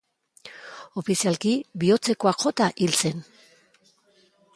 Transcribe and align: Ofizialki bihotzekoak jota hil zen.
Ofizialki 1.01 1.51
bihotzekoak 1.83 2.41
jota 2.45 2.71
hil 2.85 2.97
zen. 3.03 3.21